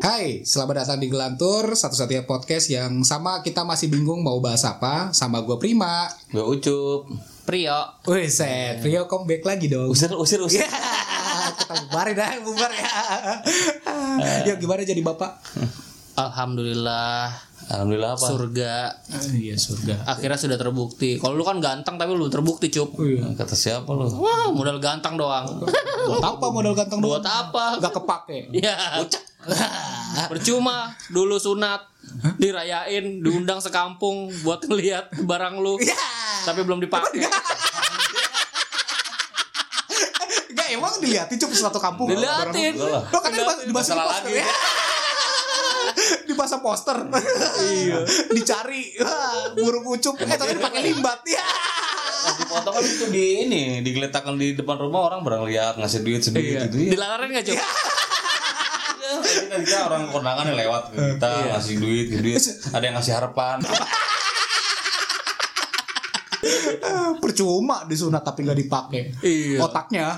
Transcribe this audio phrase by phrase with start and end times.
[0.00, 5.12] Hai, selamat datang di Gelantur, satu-satunya podcast yang sama kita masih bingung mau bahas apa.
[5.12, 6.08] Sama gue Prima.
[6.32, 7.04] Gue ucup.
[7.44, 8.00] Prio.
[8.08, 9.92] Wih, set, Rio comeback lagi dong.
[9.92, 10.64] Usir, usir, usir.
[10.64, 12.92] Ya, kita bubarin dah, bubar ya.
[14.48, 15.36] ya gimana jadi bapak?
[16.16, 17.32] Alhamdulillah
[17.70, 18.26] Alhamdulillah apa?
[18.28, 18.74] surga
[19.36, 20.04] iya surga.
[20.04, 21.16] akhirnya sudah terbukti.
[21.16, 22.96] Kalau lu kan ganteng tapi lu terbukti, Cup.
[23.36, 24.08] Kata siapa lu?
[24.20, 25.60] Wah, modal ganteng doang.
[26.08, 27.52] Buat apa modal ganteng Buat doang?
[27.52, 27.64] apa?
[27.84, 28.38] Gak kepake.
[28.56, 29.04] Ya.
[30.30, 31.88] Percuma dulu sunat
[32.36, 35.80] dirayain, diundang sekampung buat ngeliat barang lu.
[35.80, 35.96] Ya.
[36.44, 37.24] Tapi belum dipakai.
[40.50, 42.10] Gak emang dilihatin cuma satu kampung.
[42.10, 43.04] Enggak lah.
[43.08, 44.40] Lo kan dibahas di Masalah poster lagi.
[44.40, 44.46] ya.
[46.28, 46.96] Dipasang poster.
[47.60, 47.98] Iya.
[48.32, 48.82] Dicari.
[49.58, 50.14] Burung ucup.
[50.20, 51.20] Eh tapi dipakai limbat.
[51.26, 51.44] Ya.
[52.20, 56.68] Dipotong kan itu di ini digeletakkan di depan rumah orang barang lihat ngasih duit sedikit
[56.68, 56.90] gitu ya.
[56.92, 57.99] Dilararin gak, Cup?
[59.10, 62.42] Jadi kan kita orang kondangan yang lewat ke kita ngasih duit, duit.
[62.70, 63.58] Ada yang ngasih harapan.
[67.18, 69.02] Percuma disunat tapi nggak dipakai.
[69.20, 69.58] Iya.
[69.60, 70.14] Otaknya.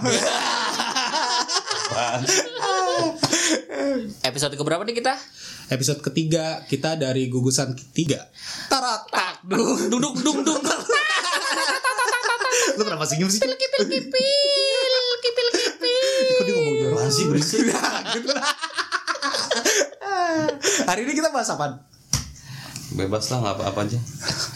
[4.22, 5.14] Episode keberapa nih kita?
[5.72, 8.28] Episode ketiga kita dari gugusan ketiga.
[8.68, 9.08] Tarak.
[9.08, 10.60] Tak, dung, dung, dung, dung.
[12.72, 13.40] Lu kenapa senyum sih?
[13.40, 13.82] Kipil, kipil,
[15.20, 15.96] kipil, kipil.
[16.38, 16.96] Kok dia ngomong jorok?
[16.96, 17.68] Apaan sih berisik?
[20.88, 21.86] Hari ini kita bahas apa?
[22.92, 23.98] Bebas lah nggak apa-apa aja.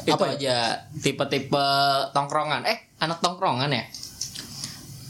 [0.05, 0.57] Itu Apa aja
[0.95, 1.67] tipe-tipe
[2.13, 2.63] tongkrongan.
[2.65, 3.85] Eh, anak tongkrongan ya?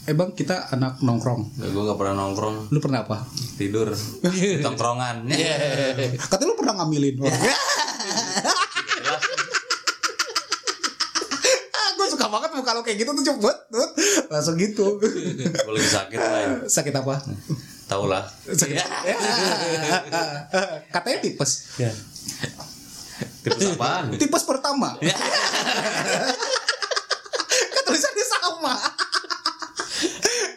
[0.07, 1.59] Eh bang, kita anak nongkrong.
[1.59, 3.27] Gak, gue gak pernah nongkrong Lu pernah apa?
[3.59, 3.91] tidur
[4.63, 5.27] tongkrongan.
[6.23, 7.35] Katanya lu pernah ngambilin orang.
[11.97, 13.87] Gue suka banget muka lo kayak gitu tuh cepet tuh.
[14.29, 15.01] Langsung gitu.
[15.01, 16.39] Gue lagi sakit lah.
[16.39, 16.49] ya.
[16.69, 17.15] Sakit apa?
[17.87, 18.27] Tau lah.
[20.93, 21.79] Katanya tipes.
[23.47, 24.11] Tipes apaan?
[24.19, 24.91] Tipes pertama.
[27.73, 28.75] kan tulisannya sama.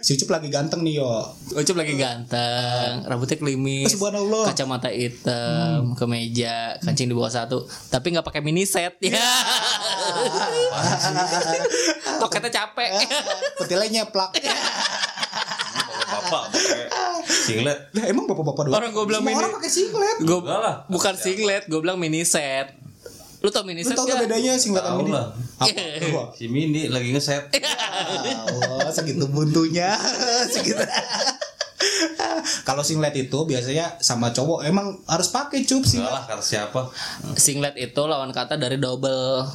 [0.00, 1.06] Si Ucup lagi ganteng nih yo.
[1.54, 4.48] Ucup lagi ganteng, rambutnya klimis, Subhanallah.
[4.48, 9.20] kacamata hitam, kemeja, kancing di bawah satu, tapi nggak pakai mini set ya.
[12.16, 12.90] Toketnya capek.
[13.60, 14.40] Petilnya plak.
[16.10, 16.42] Bapak
[17.52, 17.78] singlet.
[17.90, 18.76] Lah emang bapak-bapak doang.
[18.76, 20.16] Orang gua bilang Semua mini- orang pakai singlet.
[20.20, 20.38] Gue
[20.88, 22.78] bukan singlet, gue bilang mini set.
[23.40, 24.24] Lu tau mini Lu set tau gak nggak?
[24.26, 25.10] bedanya singlet sama mini?
[25.10, 25.26] lah.
[25.58, 26.22] Apa?
[26.32, 27.48] Si Mini lagi ngeset.
[28.50, 29.96] Oh, segitu buntunya.
[30.52, 30.80] segitu.
[32.62, 36.00] Kalau singlet itu biasanya sama cowok emang harus pakai cup sing.
[36.00, 36.80] Enggak lah kata siapa?
[37.34, 39.48] Singlet itu lawan kata dari double.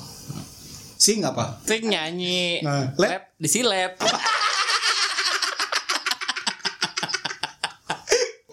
[0.95, 1.61] Sing apa?
[1.61, 3.09] Sing nyanyi, Nah, let.
[3.11, 3.94] lep disilet.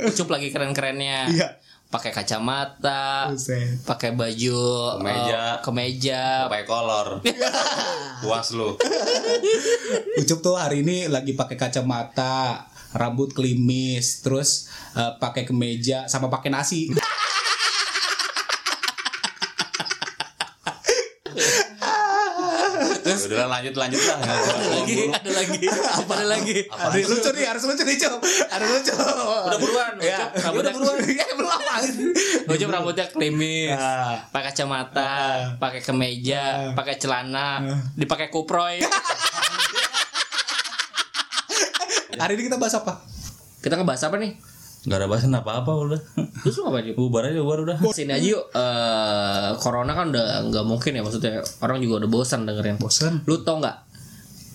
[0.02, 1.30] Ucup lagi keren-kerennya.
[1.30, 1.48] Iya.
[1.92, 3.28] Pakai kacamata,
[3.84, 4.60] pakai baju
[4.96, 5.36] Kemeja.
[5.36, 6.48] eh, kemeja.
[6.48, 7.20] Pakai kolor.
[8.24, 8.72] Puas lu.
[10.16, 12.64] Ucup tuh hari ini lagi pakai kacamata,
[12.96, 16.88] rambut klimis, terus eh, pakai kemeja sama pakai nasi.
[23.14, 24.16] Udah lah, lanjut lanjut lah.
[24.22, 26.56] Ada lagi, ada lagi, ada lagi.
[27.02, 28.20] Lucu nih, harus lucu nih, Cup.
[28.22, 28.92] Harus lucu.
[28.92, 30.98] Udah buruan, Ya, ya udah buruan.
[31.22, 31.74] Ya belum apa.
[32.48, 34.24] Ucup rambutnya klimis, Ah.
[34.28, 35.12] pakai kacamata,
[35.56, 37.60] pakai kemeja, pakai celana,
[37.94, 38.80] dipakai kuproy.
[42.12, 43.02] Hari ini kita bahas apa?
[43.58, 44.32] Kita ngebahas apa nih?
[44.82, 46.00] Gak ada bahasan apa-apa udah.
[46.43, 46.91] Terus lu ngapain?
[46.91, 46.97] Yuk?
[46.98, 47.78] Bubar aja bubar udah.
[47.94, 48.50] Sini aja yuk.
[48.50, 52.82] Eh, corona kan udah nggak mungkin ya maksudnya orang juga udah bosan dengerin.
[52.82, 53.22] Bosan.
[53.31, 53.76] Lu tau nggak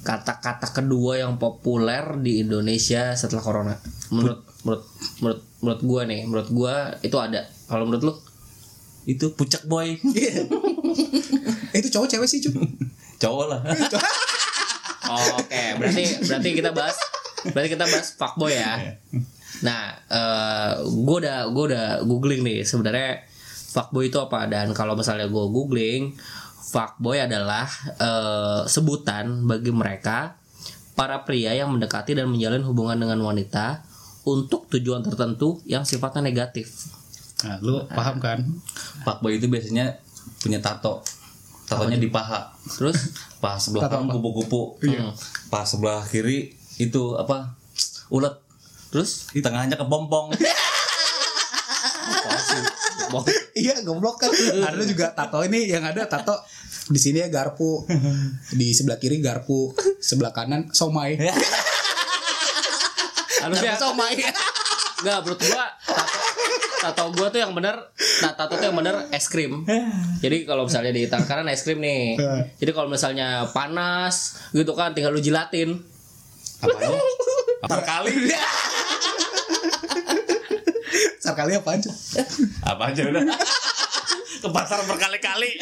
[0.04, 3.76] kata-kata kedua yang populer di Indonesia setelah corona?
[4.12, 4.84] Menurut menurut
[5.24, 7.48] menurut menurut gua nih, menurut gua itu ada.
[7.72, 8.14] Kalau menurut lu?
[9.08, 9.96] Itu pucak boy.
[11.76, 12.56] Eh, itu cowok cewek sih, Cup.
[13.20, 13.60] Cowok lah.
[15.08, 16.98] Oh, Oke, berarti berarti kita bahas
[17.54, 18.98] berarti kita bahas fuckboy ya.
[19.66, 23.24] Nah, eh gue udah gue udah googling nih sebenarnya
[23.74, 26.14] fuckboy itu apa dan kalau misalnya gue googling
[26.68, 27.66] fuckboy adalah
[27.98, 30.38] eh, sebutan bagi mereka
[30.98, 33.86] para pria yang mendekati dan menjalin hubungan dengan wanita
[34.28, 36.90] untuk tujuan tertentu yang sifatnya negatif.
[37.46, 38.42] Nah, lu paham kan?
[39.06, 40.02] Fuckboy itu biasanya
[40.42, 41.06] punya tato.
[41.70, 42.50] Tatonya di paha.
[42.66, 44.82] Terus Paha sebelah kanan kupu-kupu.
[44.82, 45.14] Iya.
[45.54, 47.54] Paha sebelah kiri itu apa?
[48.10, 48.34] Ulet.
[48.92, 50.36] Terus Di tengahnya kepompong.
[53.58, 54.30] Iya goblok kan.
[54.62, 56.38] Ada juga tato ini yang ada tato
[56.92, 57.88] di sini ya garpu,
[58.54, 61.18] di sebelah kiri garpu, sebelah kanan somai.
[63.42, 64.22] harusnya somai.
[65.02, 66.18] Enggak, menurut gua tato
[66.78, 67.74] tato gue tuh yang bener
[68.22, 69.66] nah, tato tuh yang bener es krim
[70.22, 72.16] jadi kalau misalnya di tangan kanan es krim nih
[72.62, 75.78] jadi kalau misalnya panas gitu kan tinggal lu jilatin?
[77.62, 78.14] Apa kali?
[81.28, 81.92] Sekali apa aja?
[82.72, 83.24] Apa aja udah.
[84.40, 85.60] Ke pasar berkali-kali.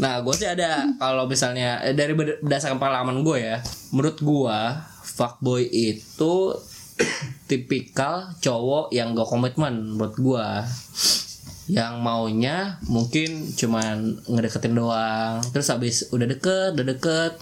[0.00, 3.56] Nah, gue sih ada kalau misalnya eh, dari berd- berdasarkan pengalaman gue ya,
[3.92, 4.58] menurut gue
[5.04, 6.34] fuckboy itu
[7.50, 10.48] tipikal cowok yang gak komitmen menurut gue.
[11.70, 12.56] Yang maunya
[12.88, 15.44] mungkin cuman ngedeketin doang.
[15.52, 17.32] Terus habis udah deket, udah deket,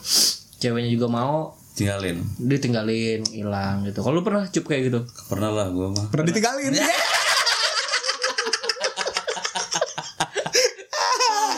[0.60, 2.20] ceweknya juga mau Tinggalin.
[2.36, 4.04] ditinggalin, hilang gitu.
[4.04, 5.00] Kalau lu pernah cup kayak gitu?
[5.32, 6.06] Pernah lah gue mah.
[6.12, 6.76] Pernah ditinggalin?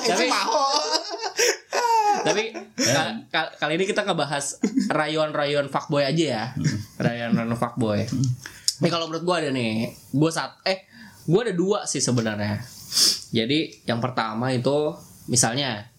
[0.03, 0.27] Tapi
[2.23, 2.43] Tapi
[2.79, 6.45] ka- ka- kali ini kita ngebahas rayuan-rayuan fuckboy aja ya.
[7.03, 8.07] Rayuan-rayuan fuckboy.
[8.83, 10.87] Nih kalau menurut gua ada nih, gua saat eh
[11.27, 12.63] gua ada dua sih sebenarnya.
[13.35, 14.95] Jadi yang pertama itu
[15.27, 15.91] misalnya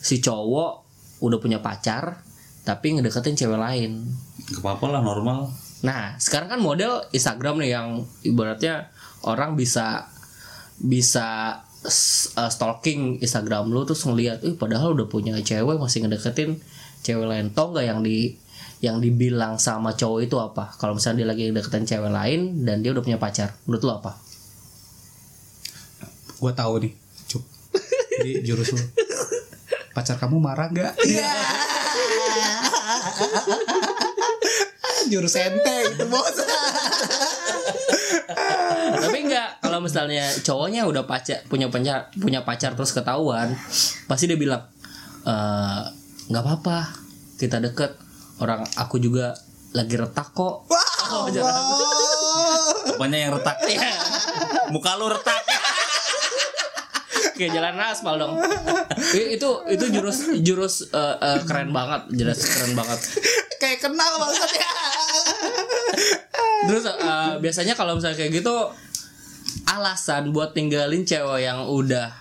[0.00, 0.72] si cowok
[1.20, 2.24] udah punya pacar
[2.70, 4.06] tapi ngedeketin cewek lain.
[4.46, 5.50] Gak apa-apa lah normal.
[5.82, 8.94] Nah, sekarang kan model Instagram nih yang ibaratnya
[9.26, 10.06] orang bisa
[10.78, 11.58] bisa
[12.38, 16.62] uh, stalking Instagram lu terus ngeliat, "Ih, padahal udah punya cewek masih ngedeketin
[17.02, 18.38] cewek lain." Tau nggak yang di
[18.80, 20.70] yang dibilang sama cowok itu apa?
[20.78, 24.12] Kalau misalnya dia lagi deketin cewek lain dan dia udah punya pacar, menurut lu apa?
[26.38, 26.92] Gue tahu nih,
[27.28, 27.44] Cuk.
[28.22, 28.80] Jadi jurus lu.
[29.96, 30.96] Pacar kamu marah nggak?
[31.02, 31.69] Iya.
[35.10, 36.30] jurus ente itu bos.
[39.00, 43.56] Tapi enggak, kalau misalnya cowoknya udah pacar punya pacar punya pacar terus ketahuan,
[44.06, 44.62] pasti dia bilang
[45.26, 45.82] "Eh,
[46.30, 46.94] nggak apa-apa,
[47.40, 47.96] kita deket.
[48.40, 49.36] Orang aku juga
[49.76, 50.64] lagi retak kok.
[50.70, 51.26] Wah, Oh.
[52.94, 53.58] Pokoknya yang retak.
[54.74, 55.42] Muka lu retak.
[57.40, 58.36] Kayak jalan aspal dong.
[59.40, 63.00] Itu itu jurus jurus eh, eh, keren banget, jelas keren banget.
[63.56, 64.70] Kayak kenal banget ya.
[66.68, 68.52] Terus eh, biasanya kalau misalnya kayak gitu
[69.64, 72.12] alasan buat tinggalin cewek yang udah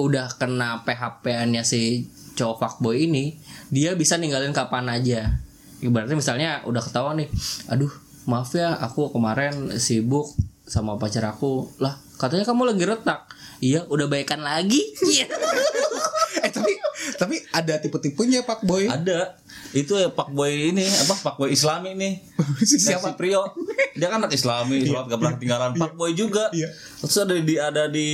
[0.00, 3.36] udah kena PHP-annya si cowok fuckboy ini,
[3.68, 5.36] dia bisa ninggalin kapan aja.
[5.84, 7.28] Ibaratnya misalnya udah ketahuan nih,
[7.68, 7.92] aduh
[8.24, 10.32] maaf ya aku kemarin sibuk
[10.70, 13.26] sama pacar aku lah katanya kamu lagi retak
[13.58, 15.26] iya udah baikan lagi Iya.
[16.46, 16.72] eh tapi
[17.18, 18.86] tapi ada tipe-tipenya Pak Boy.
[18.86, 19.34] Ada.
[19.72, 22.22] Itu ya Pak Boy ini apa Pak Boy Islami nih.
[22.62, 23.12] Si Si Siapa?
[23.12, 23.44] Prio.
[23.92, 25.70] Dia kan anak Islami, sholat gak pernah ketinggalan.
[25.74, 26.48] Pak Boy juga.
[26.54, 26.70] Iya.
[27.02, 28.08] Terus ada di ada di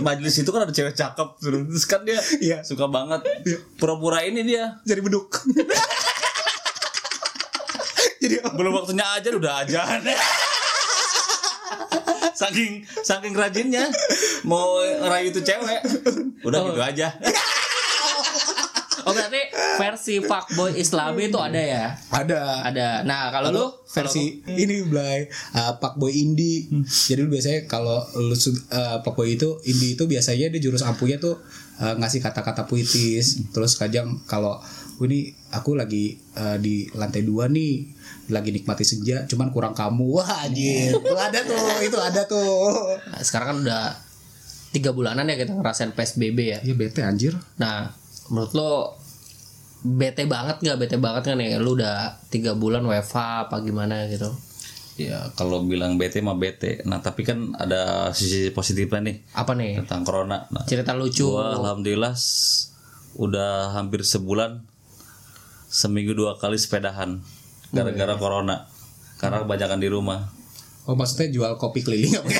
[0.00, 2.58] majelis itu kan ada cewek cakep terus kan dia Iya.
[2.64, 3.58] suka banget Iya.
[3.76, 4.80] pura-pura ini dia.
[4.82, 5.28] Jadi beduk.
[8.18, 10.00] Jadi Belum waktunya aja udah ajan.
[12.32, 13.90] Saking saking rajinnya
[14.48, 15.80] mau ngerayu tuh cewek.
[16.46, 17.08] Udah gitu aja.
[19.04, 19.42] oh berarti
[19.76, 21.84] versi fuckboy islami itu ada ya?
[22.08, 22.64] Ada.
[22.64, 22.88] Ada.
[23.04, 23.66] Nah kalau lu?
[23.94, 25.28] Versi ini Blay.
[25.54, 26.66] Uh, Pak Boy Indie.
[26.82, 31.20] Jadi lu biasanya kalau lu uh, Pak Boy itu Indie itu biasanya dia jurus ampuhnya
[31.22, 31.38] tuh
[31.78, 33.44] uh, ngasih kata-kata puitis.
[33.54, 34.58] Terus kadang kalau
[34.94, 35.20] "Oh, ini
[35.50, 37.82] aku lagi uh, di lantai dua nih
[38.26, 43.20] lagi nikmati senja cuman kurang kamu wah anjir itu ada tuh itu ada tuh Nah,
[43.20, 43.84] sekarang kan udah
[44.70, 46.58] tiga bulanan ya kita ngerasain PSBB ya.
[46.60, 47.90] iya bete anjir Nah,
[48.26, 48.70] menurut lo
[49.80, 51.58] bete banget nggak bete banget kan nih?
[51.58, 54.32] Lu udah tiga bulan WFH apa gimana gitu?
[54.96, 56.80] Ya kalau bilang bete mah bete.
[56.82, 59.82] Nah tapi kan ada sisi positifnya nih Apa nih?
[59.82, 60.46] tentang corona.
[60.48, 61.28] Nah, Cerita lucu.
[61.28, 62.14] gua alhamdulillah
[63.14, 64.64] udah hampir sebulan
[65.74, 67.18] seminggu dua kali sepedahan
[67.68, 68.70] gara-gara corona.
[69.18, 70.22] Karena kebanyakan di rumah.
[70.84, 72.28] oh maksudnya jual kopi keliling apa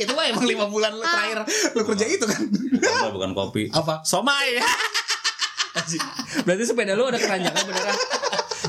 [0.00, 3.68] itu mah emang lima bulan lu terakhir lu kerja itu kan Bukan, bukan kopi.
[3.68, 4.56] apa Somai.
[6.42, 7.96] Berarti sepeda lu ada keranjangnya beneran?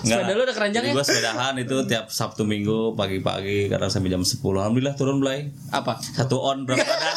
[0.04, 0.92] sepeda lu ada keranjangnya?
[0.92, 4.36] Gua sepedahan itu tiap Sabtu Minggu pagi-pagi kadang sampai jam 10.
[4.44, 5.48] Alhamdulillah turun belai.
[5.70, 5.96] Apa?
[6.00, 7.16] Satu on berat badan.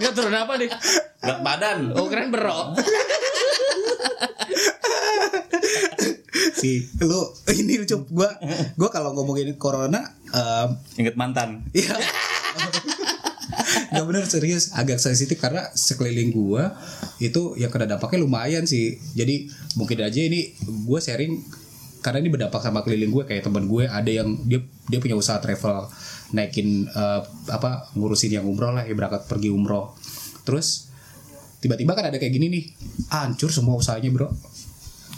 [0.00, 0.68] Gak turun apa nih?
[1.20, 1.78] berat badan.
[1.92, 2.72] Oh keren bro.
[6.62, 7.18] Si lu
[7.50, 8.30] ini lucu gua
[8.78, 10.68] gua kalau ngomongin corona em,
[11.02, 11.66] Ingat mantan.
[11.74, 11.98] Iya.
[13.92, 16.78] Gak bener serius agak sensitif karena sekeliling gua
[17.18, 19.02] itu yang kena dampaknya lumayan sih.
[19.18, 20.54] Jadi mungkin aja ini
[20.86, 21.42] gua sharing
[22.02, 24.58] karena ini berdampak sama keliling gue kayak teman gue ada yang dia
[24.90, 25.86] dia punya usaha travel
[26.34, 29.94] naikin eh, apa ngurusin yang umroh lah ya berangkat pergi umroh.
[30.42, 30.90] Terus
[31.62, 32.64] tiba-tiba kan ada kayak gini nih
[33.14, 34.34] hancur semua usahanya bro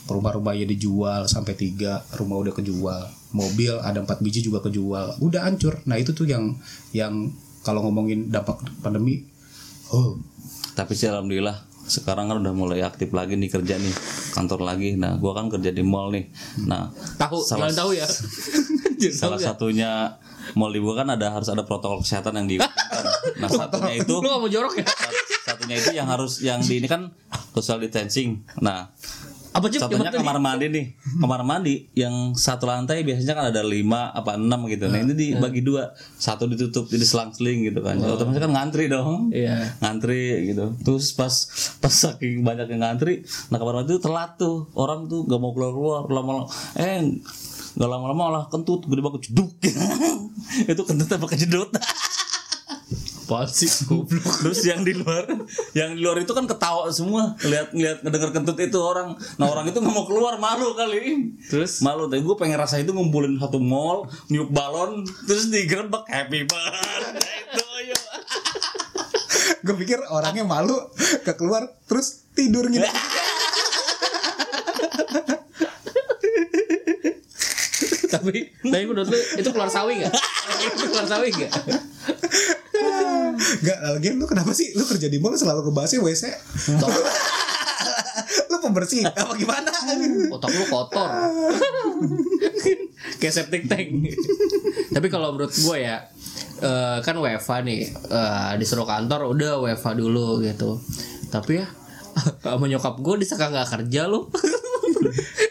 [0.06, 3.02] rumah-rumahnya dijual sampai tiga rumah udah kejual.
[3.30, 5.18] Mobil ada empat biji juga kejual.
[5.18, 5.80] Udah hancur.
[5.84, 6.54] Nah itu tuh yang
[6.90, 9.24] yang kalau ngomongin dampak pandemi
[9.90, 10.20] oh.
[10.74, 13.94] Tapi sih alhamdulillah sekarang kan udah mulai aktif lagi nih kerja nih
[14.32, 14.94] kantor lagi.
[14.94, 16.28] Nah gua kan kerja di mall nih.
[16.64, 18.04] Nah Tahu, Salah- tahu ya.
[19.10, 19.52] Salah ya.
[19.52, 19.90] satunya
[20.54, 23.04] mall di gua kan ada harus ada protokol kesehatan yang dilakukan
[23.40, 24.84] nah satunya itu Lu gak mau jorok ya?
[24.84, 27.12] sat- satunya itu yang harus yang di ini kan
[27.52, 28.40] social distancing.
[28.60, 28.88] Nah
[29.54, 30.18] Apa Gimana tadi?
[30.18, 30.84] kamar mandi nih,
[31.22, 34.90] kamar mandi yang satu lantai biasanya kan ada lima apa enam gitu.
[34.90, 38.02] Nah ini dibagi dua, satu ditutup jadi selang-seling gitu kan.
[38.02, 39.78] Otomatis kan ngantri dong, Iya.
[39.78, 40.74] ngantri gitu.
[40.82, 41.30] Terus pas
[41.78, 45.54] pas saking banyak yang ngantri, nah kamar mandi itu telat tuh, orang tuh gak mau
[45.54, 46.50] keluar keluar lama-lama.
[46.74, 47.22] Eh
[47.74, 49.50] nggak lama-lama malah kentut gede banget jeduk
[50.70, 51.66] itu kentutnya pakai jedot
[53.24, 53.68] Apaan sih?
[53.88, 54.20] Goblok.
[54.44, 55.24] Terus yang di luar,
[55.72, 59.16] yang di luar itu kan ketawa semua, lihat lihat ngedenger kentut itu orang.
[59.40, 61.32] Nah orang itu nggak mau keluar malu kali.
[61.48, 61.80] Terus?
[61.80, 62.06] malu.
[62.12, 67.86] Tapi gue pengen rasa itu ngumpulin satu mall, niup balon, terus digerebek happy birthday
[69.64, 70.76] gue pikir orangnya malu
[71.24, 72.84] ke keluar terus tidur gitu
[78.14, 80.12] tapi tapi menurut lu itu keluar sawi gak?
[80.64, 81.52] itu keluar sawi gak?
[83.64, 84.72] Gak, lagi lu kenapa sih?
[84.72, 86.24] Lu kerja di mall selalu ngebahasnya WC
[88.50, 89.70] lu pembersih apa gimana?
[90.30, 91.08] Otak lu kotor.
[93.20, 93.88] Kayak septic tank.
[94.94, 96.08] Tapi kalau menurut gue ya
[96.62, 100.80] eh, Kan WFA nih eh, Disuruh kantor udah WFA dulu gitu.
[101.28, 101.66] Tapi ya
[102.46, 104.30] sama nyokap gue disangka nggak kerja lu.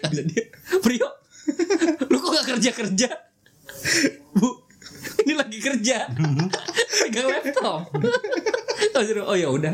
[0.07, 0.43] Ada dia
[0.81, 1.09] Prio
[2.09, 3.09] lu kok nggak kerja kerja
[5.25, 6.11] ini lagi kerja.
[7.07, 7.89] Pegang laptop.
[8.93, 9.73] Oh, oh ya udah.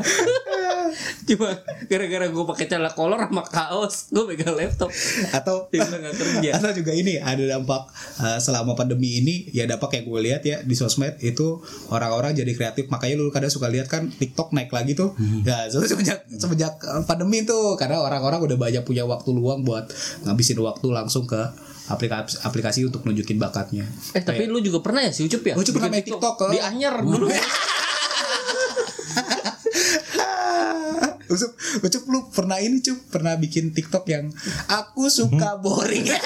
[1.28, 1.52] Cuma
[1.90, 4.88] gara-gara gue pakai celana kolor sama kaos gue pegang laptop.
[5.34, 6.50] Atau nggak kerja.
[6.56, 7.90] atau juga ini ada dampak
[8.22, 11.60] uh, selama pandemi ini ya dampak yang gue lihat ya di sosmed itu
[11.92, 12.88] orang-orang jadi kreatif.
[12.88, 15.12] Makanya lu kadang suka lihat kan TikTok naik lagi tuh.
[15.44, 19.90] Ya so- semenjak semenjak uh, pandemi tuh karena orang-orang udah banyak punya waktu luang buat
[20.24, 21.40] ngabisin waktu langsung ke
[21.90, 23.82] aplikasi aplikasi untuk nunjukin bakatnya
[24.14, 25.58] Eh tapi lu juga pernah ya si Ucup ya?
[25.58, 27.26] Ucup pernah Bikin main TikTok, ke- Di Anyer dulu
[31.30, 34.34] Ucup, Ucup lu pernah ini cup pernah bikin TikTok yang
[34.66, 36.10] aku suka boring.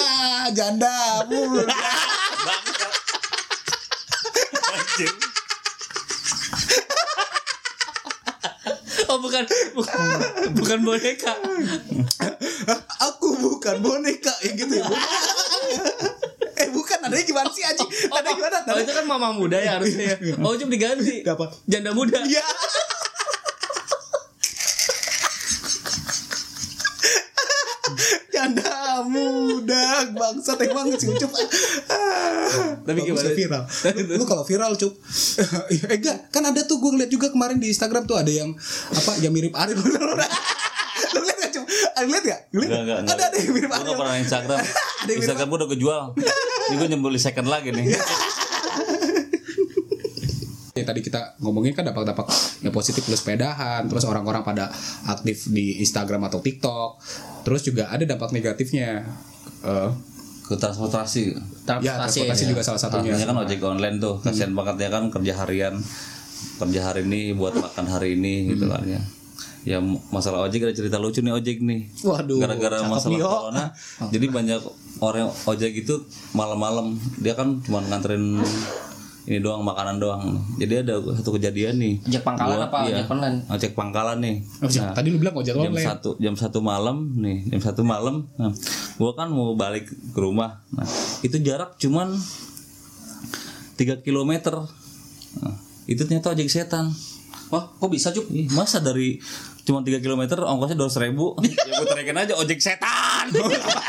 [0.00, 1.20] ah, janda.
[1.28, 1.60] bu.
[9.16, 9.96] Oh bukan Bukan,
[10.52, 11.32] bukan boneka
[13.00, 14.84] aku bukan boneka yang gitu ya.
[16.56, 18.12] Eh bukan adanya gimana sih Aji?
[18.12, 18.56] Ada gimana?
[18.68, 21.48] Oh itu kan mama muda ya harusnya ya Oh Ucup diganti Apa?
[21.64, 22.44] Janda muda Iya.
[28.32, 29.02] Janda
[30.06, 31.30] bangsat emang si Ucup.
[31.86, 32.76] Ah.
[32.82, 33.28] Tapi Bagus gimana?
[33.28, 33.62] ya, viral.
[33.66, 34.92] Lu, lu kalau viral cup.
[35.72, 38.52] eh enggak, kan ada tuh gue ngeliat juga kemarin di Instagram tuh ada yang
[38.92, 39.78] apa yang mirip Ariel.
[41.14, 41.64] lu lihat gak cup?
[41.96, 42.40] Ada lihat gak?
[42.50, 42.80] Enggak, nggak?
[42.82, 43.88] enggak, Ada ada yang mirip Gue Ariel.
[43.88, 44.58] gak pernah Instagram.
[45.20, 46.02] Instagram gue udah kejual.
[46.66, 47.86] Ini gue nyembul di second lagi nih.
[50.76, 52.28] Ya, tadi kita ngomongin kan dampak-dampak
[52.60, 54.68] yang positif plus sepedahan, terus orang-orang pada
[55.08, 57.00] aktif di Instagram atau TikTok.
[57.48, 59.08] Terus juga ada dampak negatifnya.
[59.64, 59.90] Eh,
[60.46, 61.34] Ke transportasi.
[61.82, 63.16] ya, transportasi juga salah satunya.
[63.16, 65.74] Artinya kan ojek online tuh, kasihan banget ya kan kerja harian,
[66.60, 69.02] kerja hari ini buat makan hari ini gitu kan ya.
[69.66, 69.82] Ya
[70.14, 71.90] masalah ojek ada cerita lucu nih ojek nih.
[72.06, 73.30] Waduh, Gara-gara masalah nih, oh.
[73.50, 73.64] corona,
[74.14, 74.60] jadi banyak
[75.02, 78.38] orang ojek itu malam-malam dia kan cuma nganterin
[79.26, 80.22] ini doang makanan doang.
[80.56, 81.94] Jadi ada satu kejadian nih.
[82.06, 83.36] Ojek pangkalan Gua- apa iya, ojek online?
[83.50, 84.36] Ojek pangkalan nih.
[84.62, 84.94] Oh, siap.
[84.94, 85.82] tadi lu bilang ojek jam online.
[85.82, 88.54] satu jam satu malam nih jam satu malam nah,
[88.96, 90.86] gua kan mau balik ke rumah nah
[91.20, 92.14] itu jarak cuman
[93.76, 94.54] 3 kilometer
[95.36, 95.54] nah,
[95.84, 96.88] itu ternyata ojek setan
[97.46, 98.10] Wah kok bisa?
[98.10, 99.22] Ih, masa dari
[99.62, 103.30] cuma 3 kilometer ongkosnya dua ribu ya gue tarikin aja ojek setan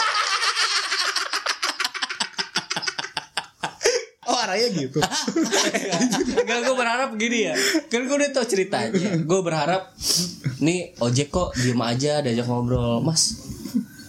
[4.58, 5.00] Arahnya gitu.
[6.42, 7.54] Enggak gue berharap gini ya.
[7.88, 9.22] Kan gue udah tau ceritanya.
[9.22, 9.94] Gue berharap
[10.58, 13.06] Nih ojek kok diem aja diajak ngobrol.
[13.06, 13.38] Mas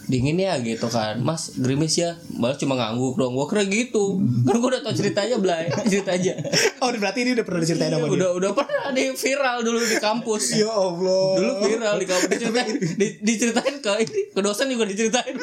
[0.08, 0.56] dingin ya?
[0.56, 1.20] Gitu kan.
[1.20, 2.16] Mas gerimis ya.
[2.32, 4.16] Malah cuma ngangguk dong Gue kira gitu.
[4.48, 5.68] Kan gue udah tau ceritanya Blay.
[5.92, 6.32] Cerita aja
[6.80, 8.16] oh, berarti ini udah pernah diceritain sama dia.
[8.16, 8.82] udah udah pernah.
[8.96, 10.42] Di viral dulu di kampus.
[10.58, 11.28] Ya Allah.
[11.36, 12.28] dulu viral di kampus.
[12.32, 15.36] Diceritain, di- diceritain ke ini ke dosen juga diceritain.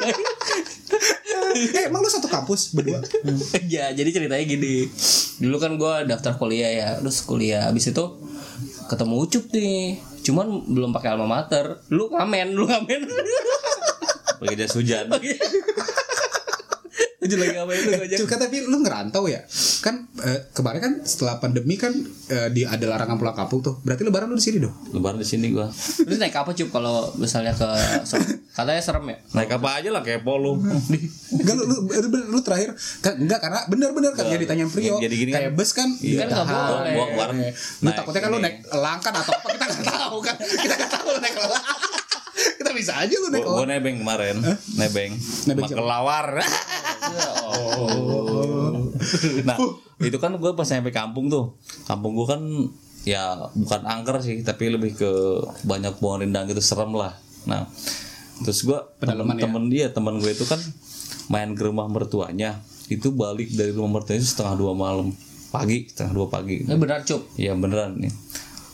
[1.56, 3.00] Eh, emang lu satu kampus berdua?
[3.72, 4.86] ya jadi ceritanya gini.
[5.40, 7.68] Dulu kan gue daftar kuliah ya terus kuliah.
[7.68, 8.04] Abis itu
[8.86, 10.00] ketemu ucup nih.
[10.22, 11.80] Cuman belum pakai alma mater.
[11.88, 13.00] Lu ngamen lu ngamen.
[14.36, 15.08] Pakai jas hujan
[17.26, 19.42] Lanjut lagi ngapain lu aja Cuka tapi lu ngerantau ya?
[19.82, 21.90] Kan eh, kemarin kan setelah pandemi kan
[22.28, 23.82] eh, di ada larangan pulang kampung tuh.
[23.82, 24.70] Berarti lebaran lu di sini dong?
[24.90, 25.66] Lebaran di sini gua.
[25.68, 27.66] Terus naik apa cup kalau misalnya ke
[28.52, 29.16] katanya serem ya?
[29.34, 30.56] naik apa aja lah kepo lu.
[30.56, 32.72] Enggak lu, lu, lu, lu terakhir.
[33.00, 35.58] Kan enggak karena bener-bener kan jadi tanya Prio Jadi gini kayak kan.
[35.58, 36.70] bus kan Iya, kan nggak tahan.
[36.70, 36.92] boleh.
[36.94, 37.36] Gua kemarin
[37.82, 40.34] lu takutnya kan lu naik elang kan atau apa kita nggak tahu kan.
[40.38, 41.85] Kita nggak tahu lu naik elang kita
[42.76, 44.36] bisa aja lu gua elang nebeng kemarin.
[44.76, 45.16] Nebeng.
[45.48, 45.80] Nebeng siapa?
[45.80, 46.28] kelawar
[49.48, 49.56] nah
[50.02, 51.56] itu kan gue pas sampai kampung tuh.
[51.86, 52.42] Kampung gue kan
[53.06, 55.10] ya bukan angker sih tapi lebih ke
[55.62, 57.14] banyak pohon rindang gitu serem lah.
[57.46, 57.70] Nah
[58.44, 59.48] terus gue Pedalaman ya?
[59.48, 60.60] temen dia teman gue itu kan
[61.32, 62.60] main ke rumah mertuanya.
[62.86, 65.14] Itu balik dari rumah mertuanya itu setengah dua malam.
[65.50, 66.66] Pagi setengah dua pagi.
[66.66, 67.22] Ini benar cup.
[67.38, 68.12] Iya beneran nih.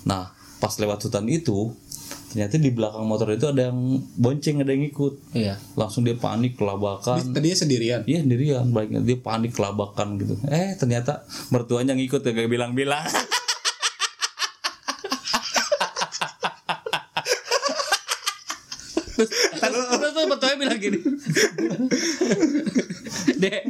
[0.09, 1.75] Nah pas lewat hutan itu
[2.33, 5.37] ternyata di belakang motor itu ada yang bonceng ada yang ikut.
[5.37, 5.61] Iya.
[5.77, 7.37] Langsung dia panik kelabakan.
[7.37, 10.41] tadinya sendirian Iya sendirian baiknya dia panik kelabakan gitu.
[10.49, 13.05] Eh ternyata mertuanya ngikut ya gak bilang-bilang.
[19.61, 20.99] Terus tuh betuanya bilang gini.
[23.43, 23.62] Dek,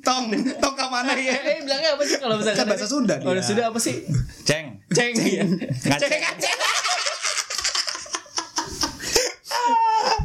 [0.00, 0.30] tong
[0.62, 3.42] tong ke mana ya eh bilangnya apa sih kalau misalkan Kan bahasa Sunda Kalau.
[3.44, 4.00] Sunda apa sih?
[4.48, 4.80] Ceng.
[4.96, 5.44] Ceng ya.
[5.44, 6.10] Ngaceng.
[6.40, 6.77] Ceng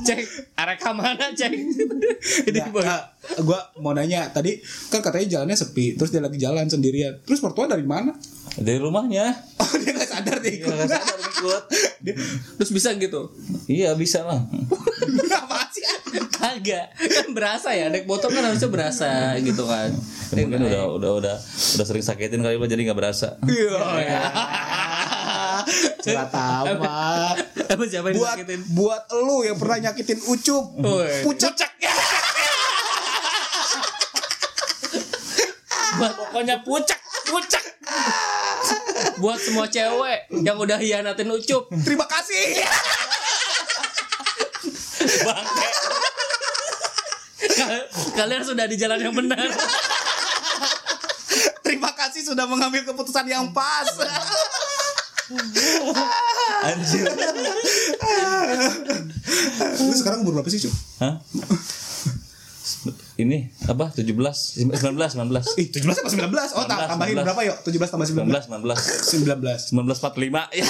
[0.03, 0.19] Ceng,
[0.59, 1.55] arek ke mana ceng?
[2.51, 2.83] Ini boy.
[2.83, 3.03] nggak,
[3.47, 4.59] gua mau nanya tadi
[4.91, 8.11] kan katanya jalannya sepi terus dia lagi jalan sendirian terus mertua dari mana
[8.53, 9.33] Dari rumahnya.
[9.65, 11.63] oh dia nggak sadar deh ikut Gak sadar ngikut.
[12.61, 13.33] Terus bisa gitu.
[13.65, 14.45] Iya bisa lah.
[15.33, 15.81] apa sih
[16.29, 16.93] Kagak.
[16.93, 19.89] Kan berasa ya, naik motor kan harusnya berasa gitu kan.
[20.37, 23.41] Ya, mungkin udah udah udah udah sering sakitin kali lo jadi nggak berasa.
[23.49, 24.21] iya
[26.03, 28.59] Curhat amat Apa siapa yang buat disakitin?
[28.71, 31.23] buat lu yang pernah nyakitin ucup Woi.
[31.23, 31.53] pucak
[35.93, 37.63] Buat pokoknya pucak, pucak.
[39.15, 41.69] Buat semua cewek yang udah hianatin ucup.
[41.79, 42.65] terima kasih
[45.21, 45.67] Bangke.
[47.53, 49.45] Kal- Kalian sudah di jalan yang benar.
[51.61, 53.85] terima kasih sudah mengambil keputusan yang pas
[56.63, 57.05] Anjir.
[59.83, 61.15] lu sekarang umur berapa sih cup Hah?
[63.19, 63.91] Ini apa?
[63.91, 66.57] 17 19 19 Ih, 17 apa 19?
[66.57, 67.27] Oh, tak 19, tambahin 19.
[67.27, 67.57] berapa yuk?
[67.67, 68.27] 17 tambah 19.
[68.27, 69.71] 19 19 19.
[69.71, 70.67] 1945 ya.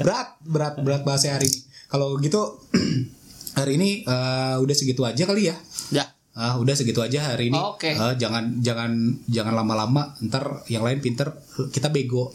[0.00, 2.40] berat berat berat bahasa hari ini kalau gitu
[3.58, 5.56] hari ini eh, udah segitu aja kali ya
[5.92, 6.08] Ya.
[6.34, 7.58] Ah udah segitu aja hari ini.
[7.58, 7.94] Oke.
[7.94, 8.90] Eh, jangan jangan
[9.30, 10.18] jangan lama-lama.
[10.18, 11.30] Ntar yang lain pinter
[11.70, 12.34] kita bego.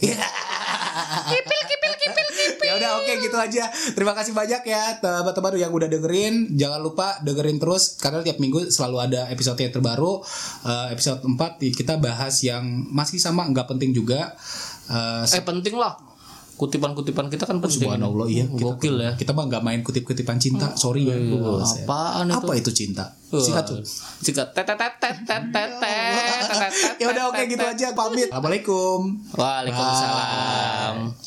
[2.60, 3.66] Ya udah oke gitu aja.
[3.98, 6.54] Terima kasih banyak ya teman-teman yang udah dengerin.
[6.54, 10.22] Jangan lupa dengerin terus karena tiap minggu selalu ada episode yang terbaru.
[10.62, 12.62] Eh, episode 4 kita bahas yang
[12.94, 14.38] masih sama nggak penting juga.
[14.86, 15.98] Eh, Eh penting lah
[16.60, 17.88] kutipan-kutipan kita kan penting.
[17.88, 18.44] Subhanallah iya.
[18.44, 19.16] Kita, Gokil ya.
[19.16, 20.68] Kita mah nggak main kutip-kutipan cinta.
[20.68, 20.76] Hmm.
[20.76, 21.16] Sorry ya.
[21.16, 22.36] Oh, apaan itu?
[22.36, 23.16] Apa itu cinta?
[23.32, 23.80] Eh, sikat tuh.
[24.20, 24.52] Sikat.
[24.52, 26.72] Tet tet tet tet tet tet.
[27.00, 28.28] Ya udah oke gitu aja pamit.
[28.28, 29.24] Assalamualaikum.
[29.32, 31.16] Waalaikumsalam.